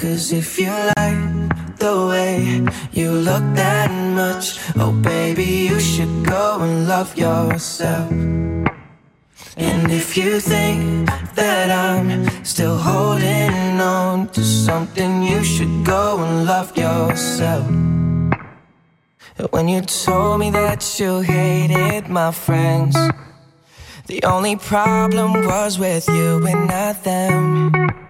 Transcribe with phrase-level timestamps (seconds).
[0.00, 6.58] Cause if you like the way you look that much, oh baby, you should go
[6.62, 8.10] and love yourself.
[9.58, 16.46] And if you think that I'm still holding on to something, you should go and
[16.46, 17.68] love yourself.
[19.50, 22.96] When you told me that you hated my friends,
[24.06, 28.09] the only problem was with you and not them.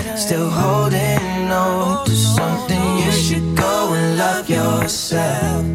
[0.15, 5.70] still holding on to something, you should go and love yourself.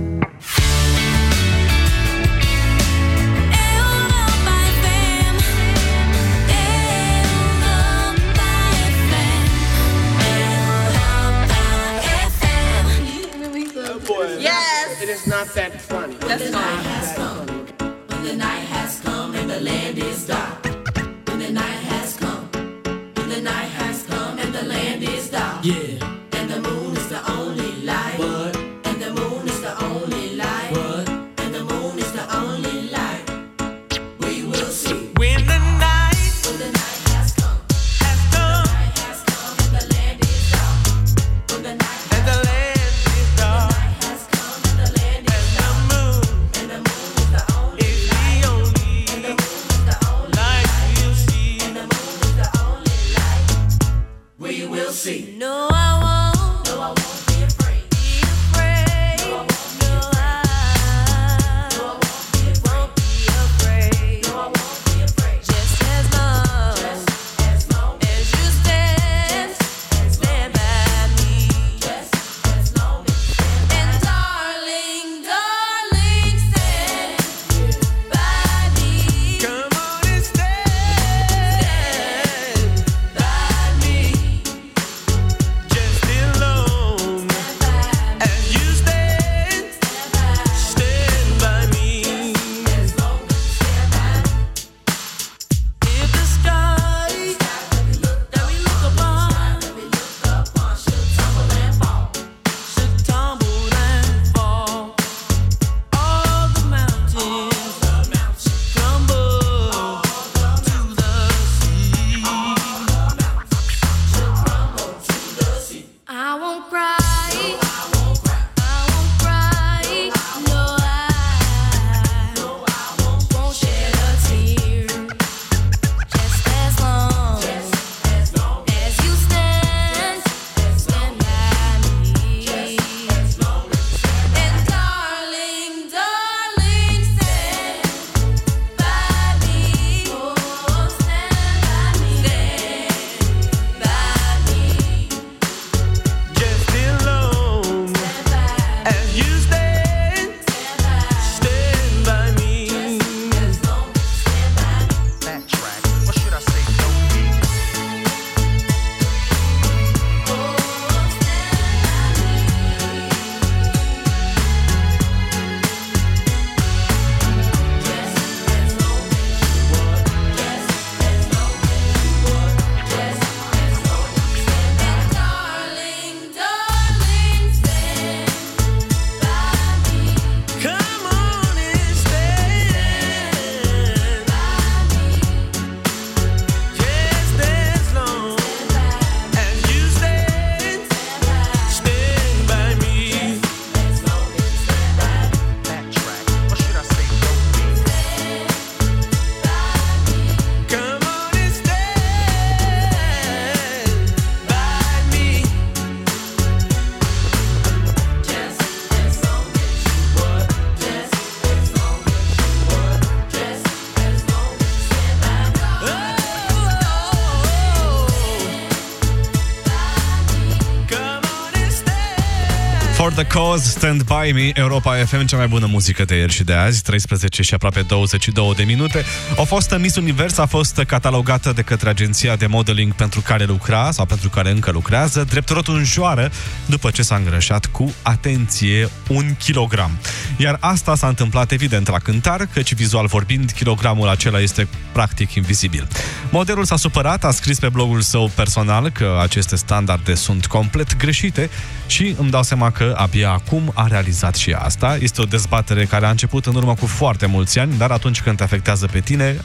[223.16, 226.44] For the Cause, Stand By Me, Europa FM, cea mai bună muzică de ieri și
[226.44, 229.04] de azi, 13 și aproape 22 de minute.
[229.34, 233.90] O fostă Miss Univers a fost catalogată de către agenția de modeling pentru care lucra
[233.90, 236.30] sau pentru care încă lucrează, drept rotunjoară,
[236.66, 239.90] după ce s-a îngrășat cu, atenție, un kilogram.
[240.36, 245.88] Iar asta s-a întâmplat evident la cântar, căci vizual vorbind, kilogramul acela este practic invizibil.
[246.30, 251.50] Modelul s-a supărat, a scris pe blogul său personal că aceste standarde sunt complet greșite
[251.86, 254.96] și îmi dau seama că abia acum a realizat și asta.
[255.00, 258.36] Este o dezbatere care a început în urmă cu foarte mulți ani, dar atunci când
[258.36, 259.40] te afectează pe tine,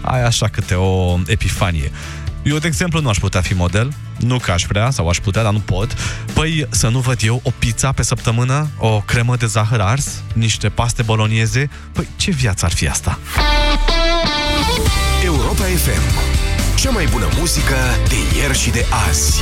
[0.00, 1.90] ai așa câte o epifanie.
[2.42, 5.42] Eu, de exemplu, nu aș putea fi model, nu că aș vrea sau aș putea,
[5.42, 5.96] dar nu pot.
[6.32, 10.68] Păi să nu văd eu o pizza pe săptămână, o cremă de zahăr ars, niște
[10.68, 13.18] paste bolonieze, păi ce viață ar fi asta?
[15.24, 16.30] Europa FM.
[16.76, 17.76] Cea mai bună muzică
[18.08, 19.40] de ieri și de azi.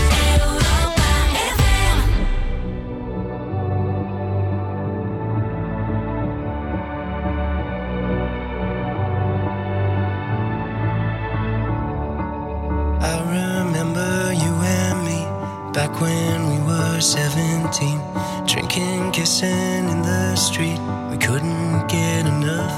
[19.41, 20.79] Kissing in the street.
[21.11, 22.77] We couldn't get enough.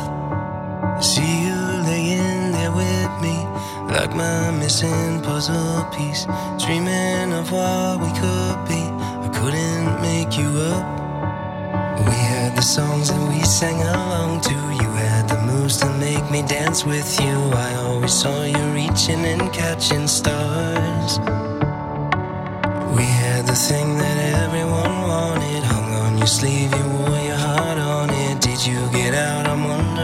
[0.97, 1.59] I See you
[1.91, 3.37] laying there with me,
[3.93, 6.25] like my missing puzzle piece.
[6.65, 8.83] Dreaming of what we could be.
[9.27, 10.87] I couldn't make you up.
[12.07, 14.55] We had the songs that we sang along to.
[14.55, 17.37] You had the moves to make me dance with you.
[17.69, 21.19] I always saw you reaching and catching stars.
[22.97, 25.42] We had the thing that everyone wanted.
[26.33, 28.41] Sleeve, you wore your heart on it.
[28.41, 29.47] Did you get out?
[29.47, 30.02] I'm wondering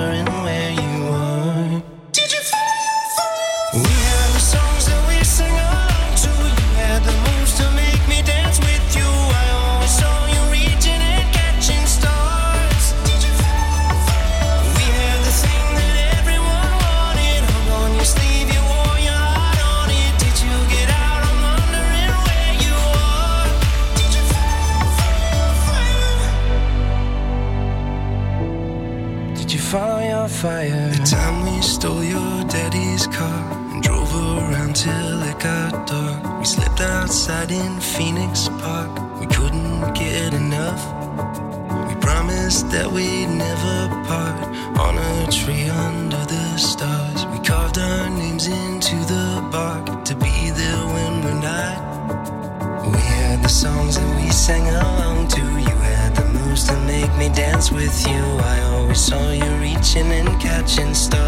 [57.89, 58.23] with you.
[58.55, 61.28] I always saw you reaching and catching stars.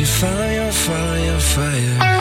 [0.00, 2.19] You fire, fire, fire?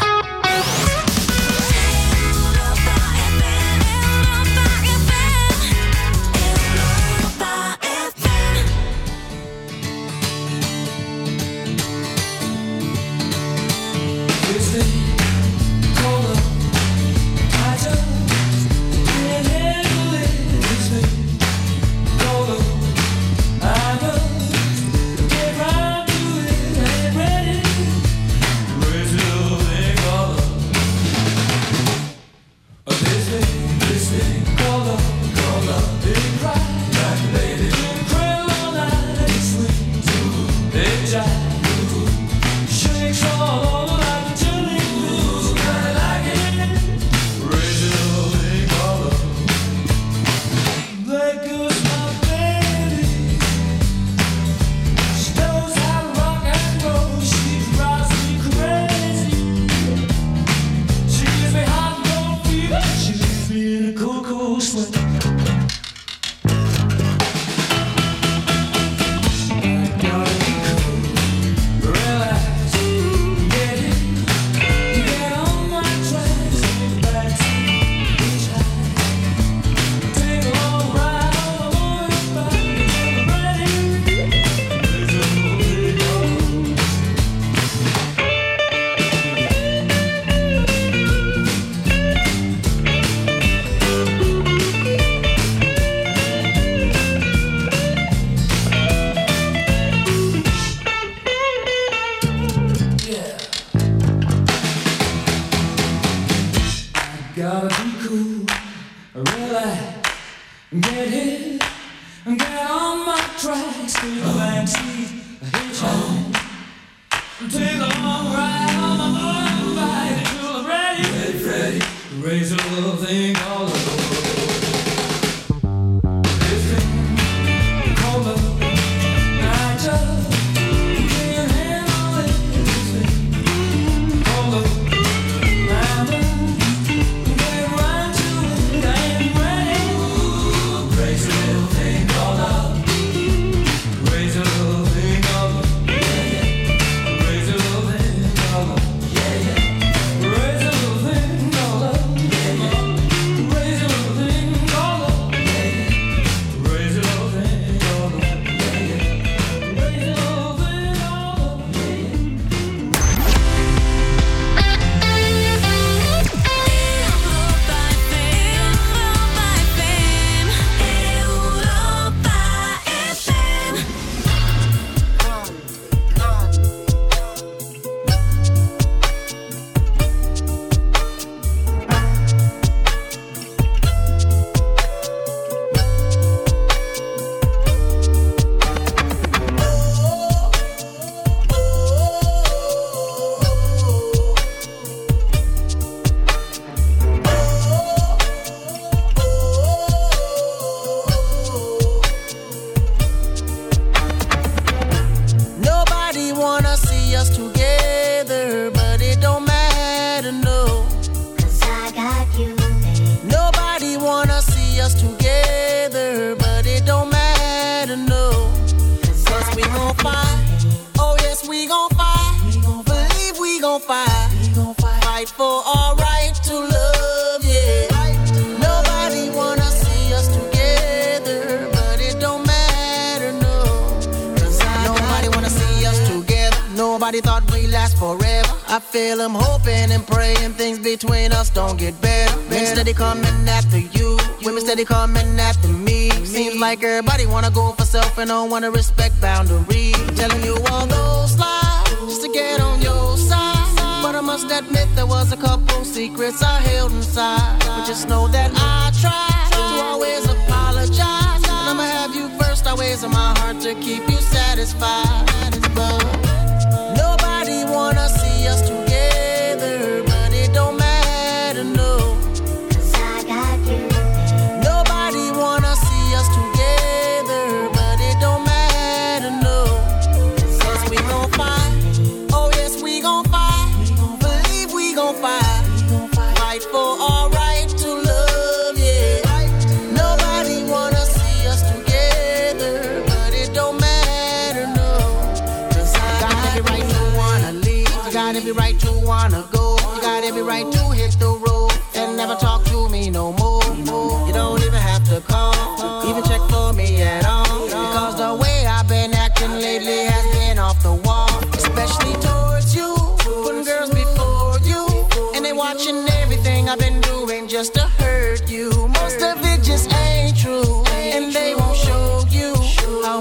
[238.79, 242.33] I feel I'm hoping and praying things between us don't get better.
[242.33, 242.49] better.
[242.49, 246.09] Men steady coming after you, women steady coming after me.
[246.23, 249.97] Seems like everybody wanna go for self and don't wanna respect boundaries.
[250.15, 254.01] Telling you all those lies just to get on your side.
[254.01, 257.59] But I must admit there was a couple secrets I held inside.
[257.59, 261.43] But just know that I tried to always apologize.
[261.43, 265.28] And I'ma have you first always in my heart to keep you satisfied.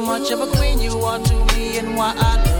[0.08, 2.57] much of a queen you are to me and why I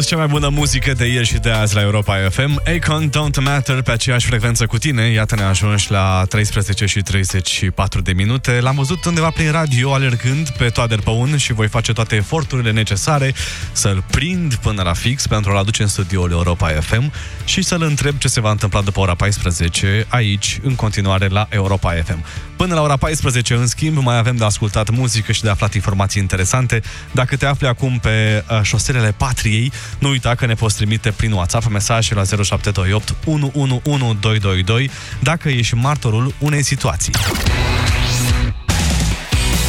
[0.00, 2.62] Ascult cea mai bună muzică de ieri și de azi la Europa FM.
[2.66, 5.02] Akon Don't Matter pe aceeași frecvență cu tine.
[5.02, 8.60] Iată ne ajungi la 13 și 34 de minute.
[8.60, 13.34] L-am văzut undeva prin radio alergând pe Toader Păun și voi face toate eforturile necesare
[13.72, 17.12] să-l prind până la fix pentru a-l aduce în studioul Europa FM
[17.44, 21.92] și să-l întreb ce se va întâmpla după ora 14 aici, în continuare la Europa
[22.04, 22.24] FM.
[22.60, 26.22] Până la ora 14, în schimb, mai avem de ascultat muzică și de aflat informații
[26.22, 26.82] interesante.
[27.12, 31.32] Dacă te afli acum pe uh, șoselele Patriei, nu uita că ne poți trimite prin
[31.32, 37.12] WhatsApp mesaje la 0728 111222 dacă ești martorul unei situații.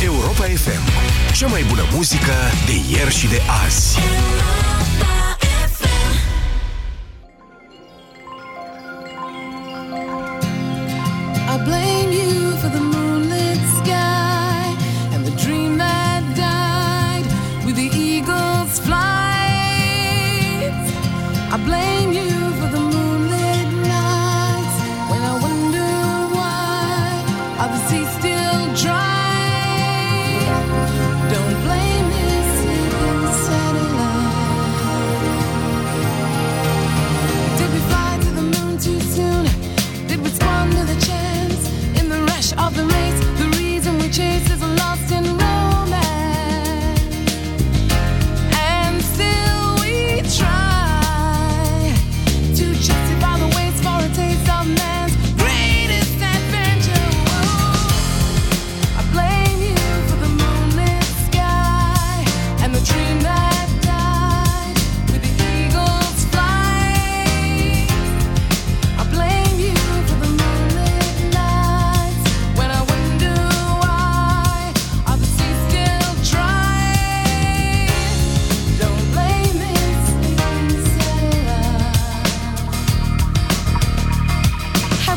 [0.03, 0.91] Europa FM.
[1.37, 2.33] Cea mai bună muzică
[2.65, 3.97] de ieri și de azi.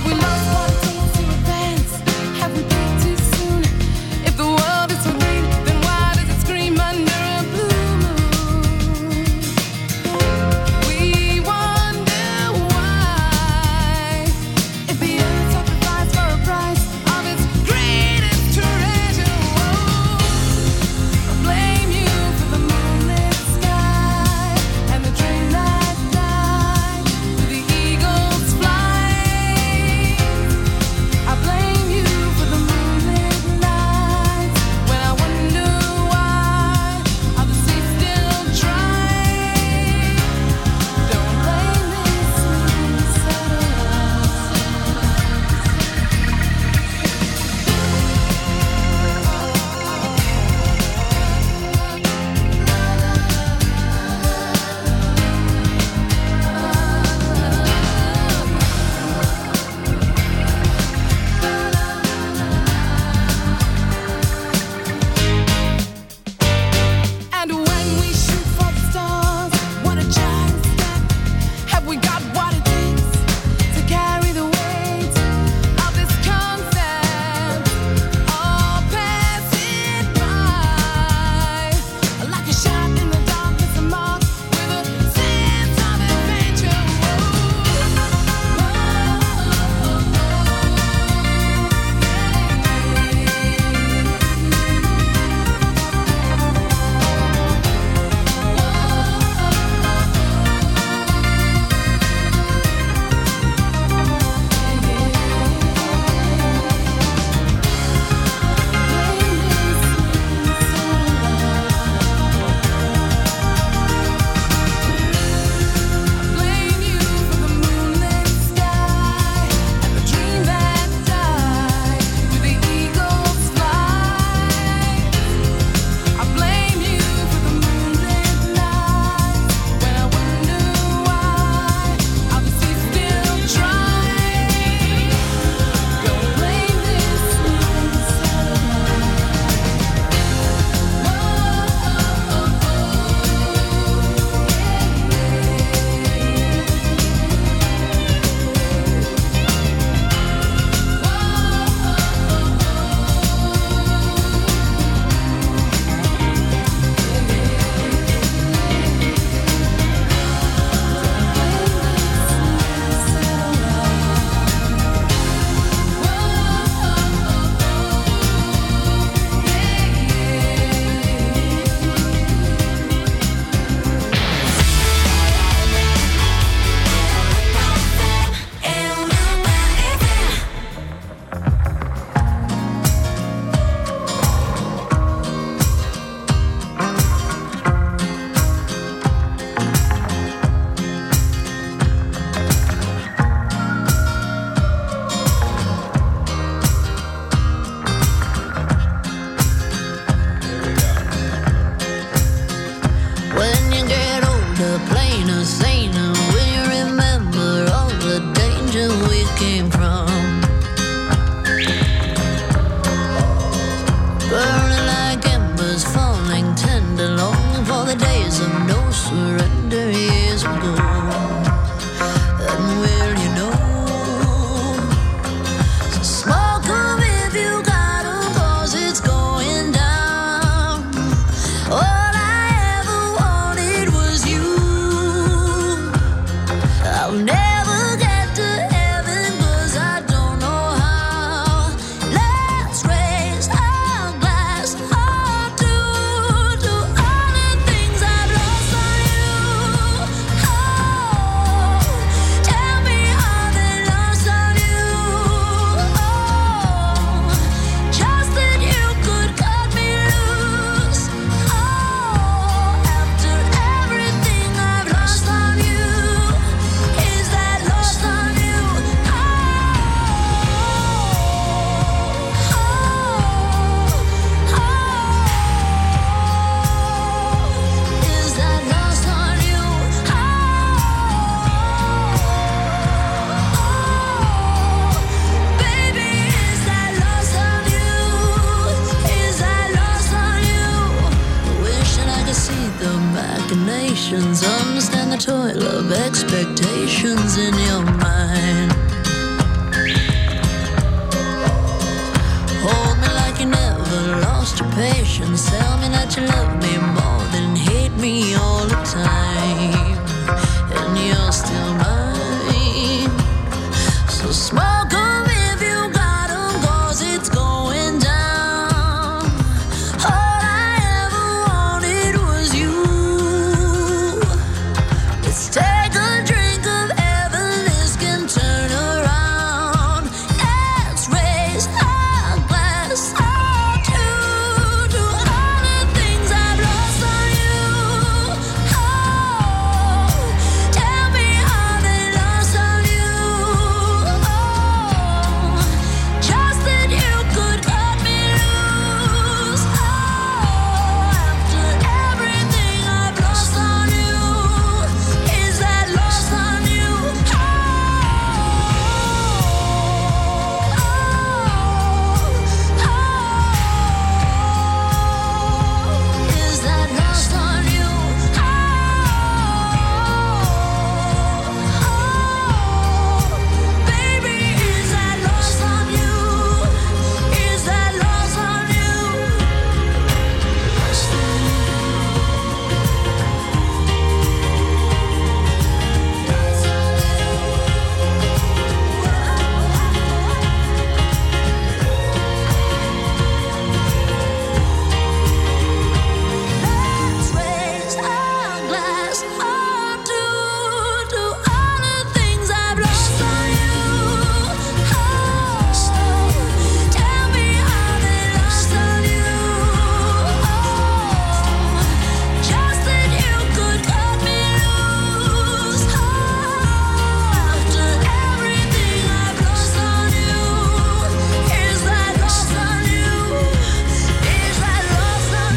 [0.05, 0.54] we lost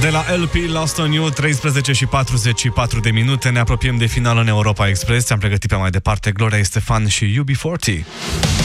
[0.08, 4.38] De la LP Last on You, 13 și 44 de minute, ne apropiem de final
[4.38, 5.30] în Europa Express.
[5.30, 8.57] Am pregătit pe mai departe Gloria Stefan și UB40.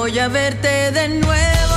[0.00, 1.69] voy a verte de nuevo.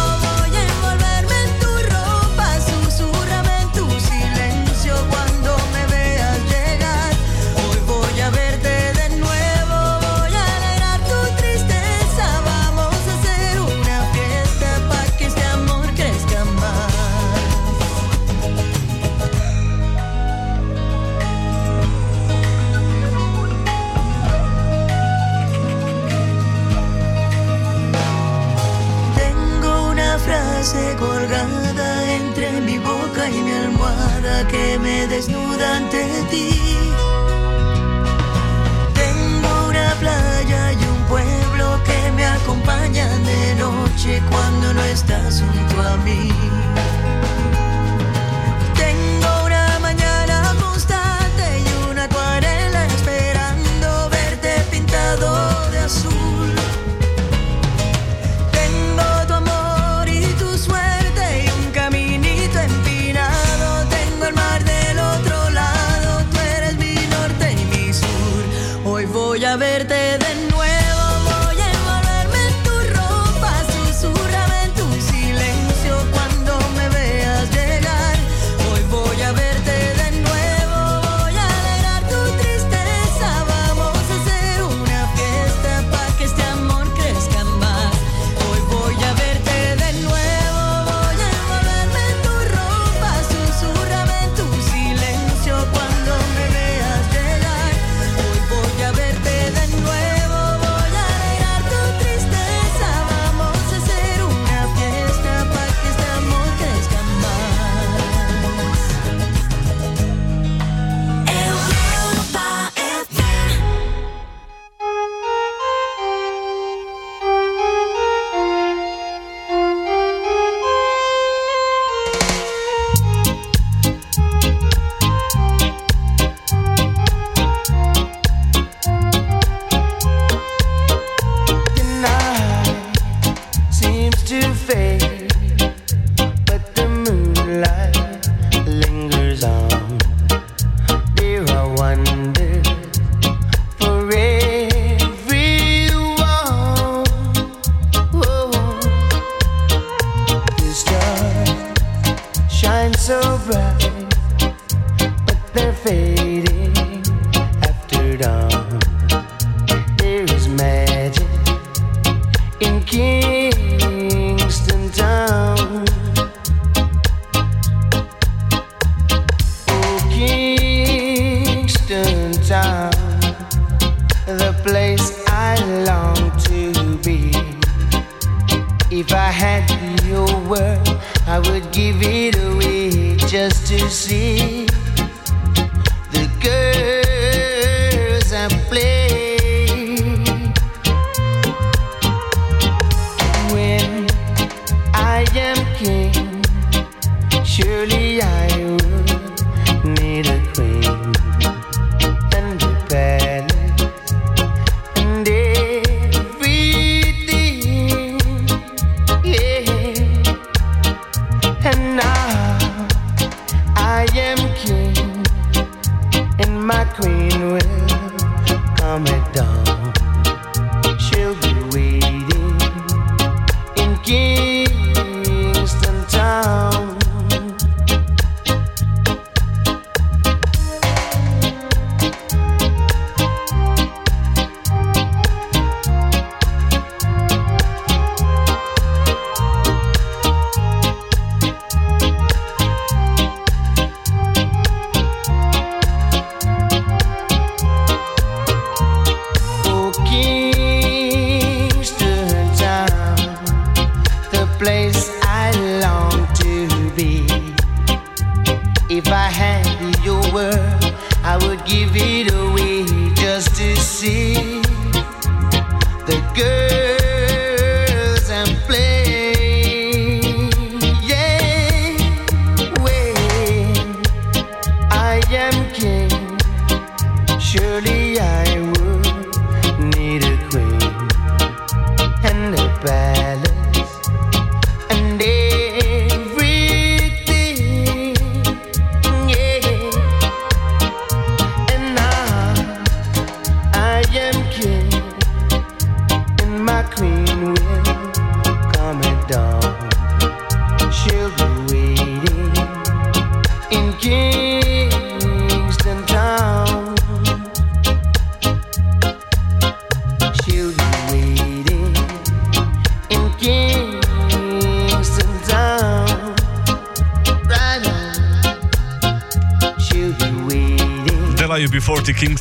[34.48, 36.50] que me desnuda ante ti.
[38.94, 45.82] Tengo una playa y un pueblo que me acompañan de noche cuando no estás junto
[45.82, 46.30] a mí.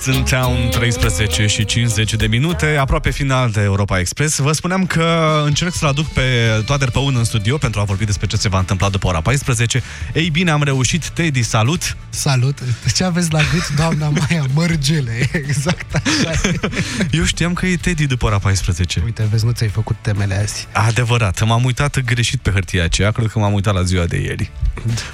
[0.02, 4.86] UB40 Kingston Town 13 și 50 de minute Aproape final de Europa Express Vă spuneam
[4.86, 6.22] că încerc să-l aduc pe
[6.66, 9.82] Toader Păun în studio Pentru a vorbi despre ce se va întâmpla după ora 14
[10.14, 12.58] Ei bine, am reușit Teddy, salut Salut!
[12.94, 14.44] Ce aveți la gât, doamna Maia?
[14.54, 16.58] Mărgele, exact așa e.
[17.10, 20.66] Eu știam că e Teddy după ora 14 Uite, vezi, nu ți-ai făcut temele azi.
[20.72, 24.50] Adevărat, m-am uitat greșit pe hârtia aceea Cred că m-am uitat la ziua de ieri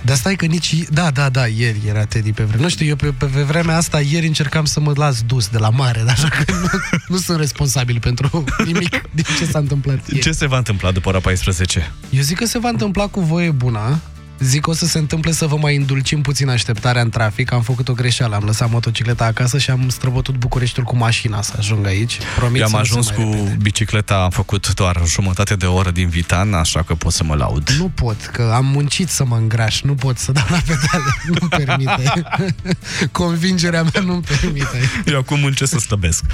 [0.00, 0.74] Dar stai că nici...
[0.90, 2.62] Da, da, da, ieri era Teddy pe vreme.
[2.62, 5.58] Nu știu, eu pe, pe, pe vremea asta ieri încercam să mă las dus de
[5.58, 6.68] la mare, dar așa că nu,
[7.08, 10.22] nu sunt responsabil pentru nimic din ce s-a întâmplat ieri.
[10.22, 11.92] Ce se va întâmpla după ora 14?
[12.10, 14.00] Eu zic că se va întâmpla cu voie bună.
[14.38, 17.52] Zic că o să se întâmple să vă mai îndulcim puțin așteptarea în trafic.
[17.52, 21.54] Am făcut o greșeală, am lăsat motocicleta acasă și am străbătut Bucureștiul cu mașina să
[21.58, 22.18] ajung aici.
[22.36, 23.56] Promit Eu am să nu se ajuns mai cu repete.
[23.62, 27.70] bicicleta, am făcut doar jumătate de oră din Vitan, așa că pot să mă laud.
[27.78, 31.48] Nu pot, că am muncit să mă îngraș, nu pot să dau la pedale, nu
[31.48, 32.22] permite.
[33.12, 34.80] Convingerea mea nu permite.
[35.06, 36.24] Eu acum muncesc să slăbesc.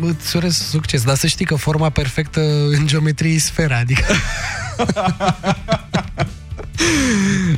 [0.00, 4.04] Îți urez succes, dar să știi că forma perfectă în geometrie e sfera, adică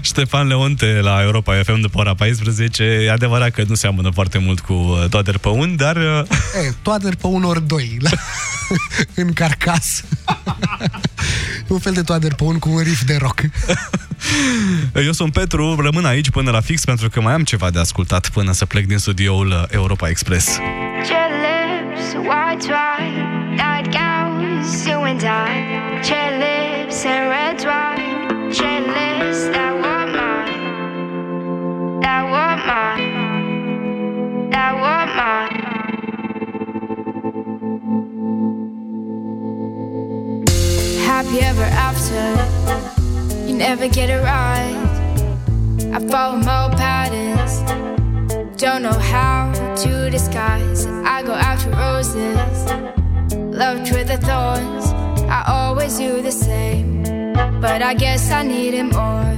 [0.01, 2.83] Ștefan Leonte la Europa FM după ora 14.
[2.83, 6.23] E adevărat că nu seamănă foarte mult cu uh, Toader Păun, dar uh,
[6.67, 8.11] e, toader pe un ori doi la,
[9.23, 10.05] în carcas.
[11.67, 13.41] un fel de toader pe un cu un riff de rock.
[14.95, 18.29] eu sunt Petru, rămân aici până la fix pentru că mai am ceva de ascultat
[18.29, 20.57] până să plec din studioul uh, Europa Express.
[20.57, 25.85] Red lips, white wine, nightgowns, you and I.
[26.11, 28.86] Red lips and red wine, red
[43.69, 44.77] never get it right.
[45.93, 47.53] I follow my patterns.
[48.63, 49.53] Don't know how
[49.83, 50.87] to disguise.
[50.87, 52.59] I go after roses,
[53.61, 54.85] loved with the thorns.
[55.39, 57.03] I always do the same,
[57.61, 59.35] but I guess I needed more.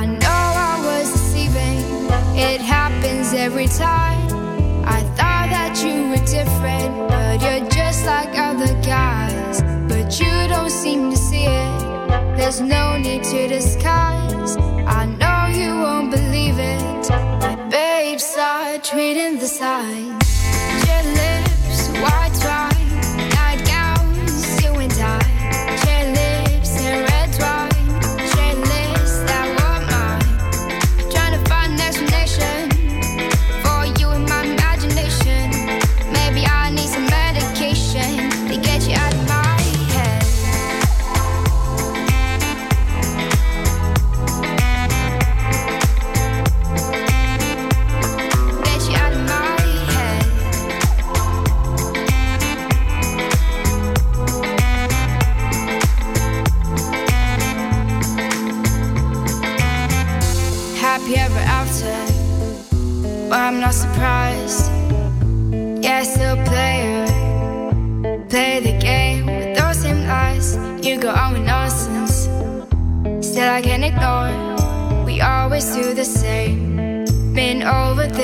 [0.00, 1.80] I know I was deceiving,
[2.36, 4.20] it happens every time.
[4.84, 9.62] I thought that you were different, but you're just like other guys.
[9.88, 11.79] But you don't seem to see it,
[12.40, 14.56] there's no need to disguise.
[14.86, 20.19] I know you won't believe it, but babe, start reading the signs.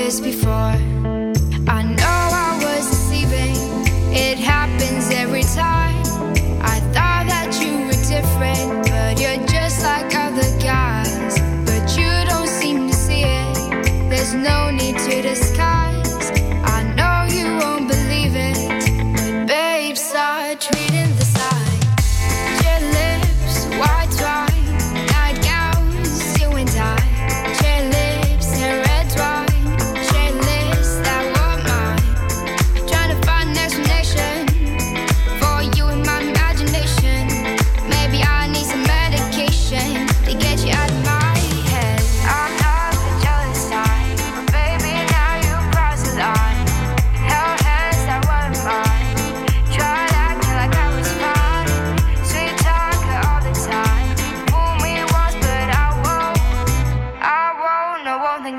[0.07, 0.86] This before.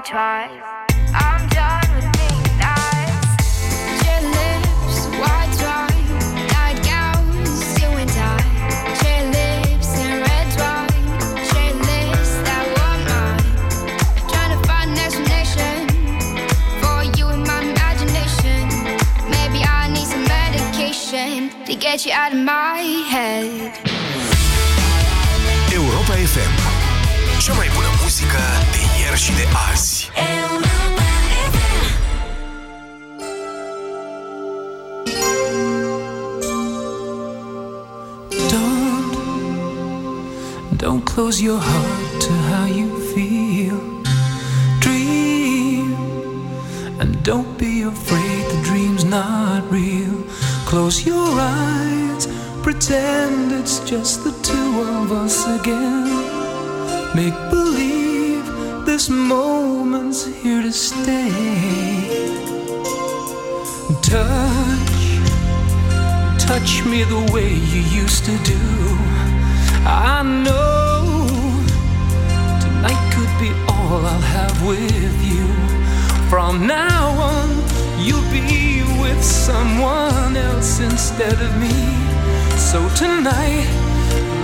[0.02, 0.50] Twice.
[1.14, 2.08] I'm done with
[4.38, 6.08] lips, white wine,
[6.54, 7.50] nightgowns,
[9.36, 9.90] lips
[10.28, 11.06] red wine,
[11.90, 13.46] lips that were mine.
[14.30, 15.78] Trying to find an explanation
[16.80, 18.62] for you in my imagination.
[19.36, 22.80] Maybe I need some medication to get you out of my
[23.12, 23.72] head.
[25.72, 26.52] Europa FM.
[27.44, 28.42] Cea mai bună muzică
[28.72, 29.87] de ieri și de azi
[41.18, 43.78] close your heart to how you feel.
[44.78, 45.92] Dream,
[47.00, 50.22] and don't be afraid the dream's not real.
[50.64, 52.28] Close your eyes,
[52.62, 56.06] pretend it's just the two of us again.
[57.14, 57.47] Make
[59.10, 61.30] moment's here to stay.
[64.02, 65.00] Touch,
[66.38, 68.58] touch me the way you used to do.
[69.86, 71.04] I know
[72.60, 75.46] tonight could be all I'll have with you.
[76.28, 77.48] From now on,
[77.98, 81.76] you'll be with someone else instead of me.
[82.56, 83.68] So tonight,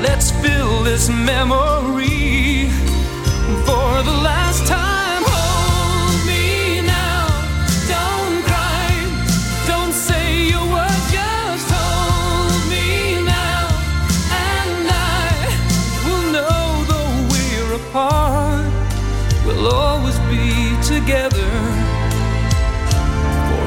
[0.03, 2.24] let's fill this memory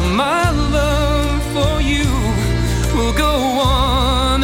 [0.00, 2.06] My love for you
[2.94, 4.42] will go on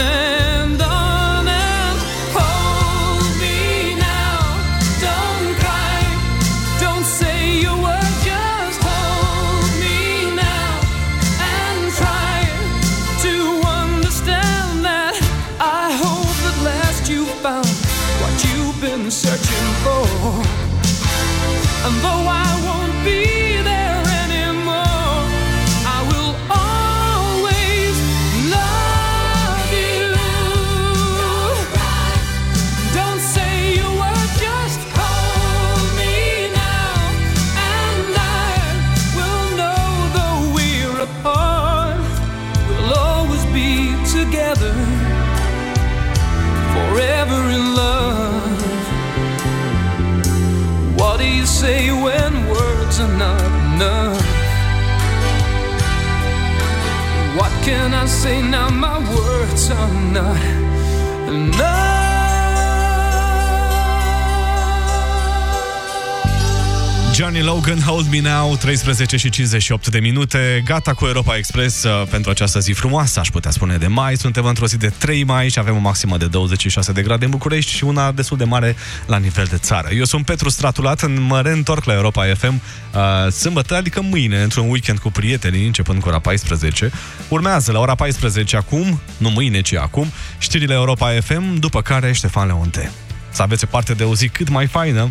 [68.21, 70.63] Now, 13 și 58 de minute.
[70.65, 74.17] Gata cu Europa Express uh, pentru această zi frumoasă, aș putea spune, de mai.
[74.17, 77.31] Suntem într-o zi de 3 mai și avem o maximă de 26 de grade în
[77.31, 79.89] București și una destul de mare la nivel de țară.
[79.95, 82.55] Eu sunt Petru Stratulat, mă reîntorc la Europa FM
[82.95, 86.91] uh, sâmbătă, adică mâine, într-un weekend cu prietenii, începând cu ora 14.
[87.29, 92.47] Urmează la ora 14 acum, nu mâine, ci acum, știrile Europa FM, după care Ștefan
[92.47, 92.91] Leonte.
[93.31, 95.11] Să aveți parte de o zi cât mai faină.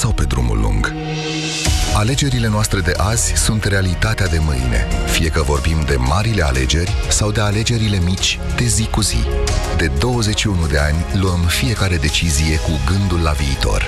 [0.00, 0.94] sau pe drumul lung?
[1.94, 7.30] Alegerile noastre de azi sunt realitatea de mâine, fie că vorbim de marile alegeri sau
[7.30, 9.22] de alegerile mici de zi cu zi.
[9.76, 13.84] De 21 de ani luăm fiecare decizie cu gândul la viitor.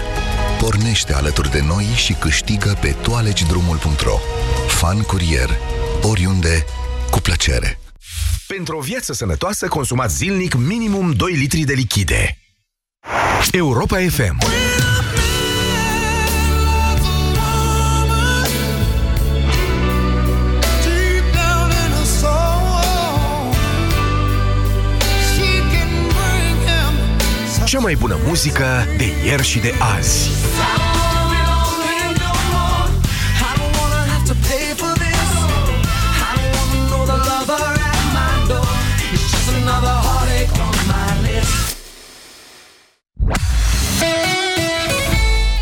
[0.61, 4.19] Pornește alături de noi și câștigă pe toalegiDrumul.ro
[4.67, 5.51] Fan curier,
[6.03, 6.65] oriunde,
[7.11, 7.79] cu plăcere.
[8.47, 12.39] Pentru o viață sănătoasă, consumați zilnic minimum 2 litri de lichide.
[13.53, 14.39] Europa FM.
[27.73, 28.65] Cea mai bună muzică
[28.97, 30.31] de ieri și de azi.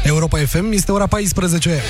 [0.05, 1.83] Europa FM este ora 14.